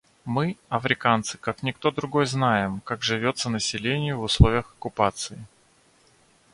[0.25, 5.45] Мы, африканцы, как никто другой знаем, как живется населению в условиях оккупации.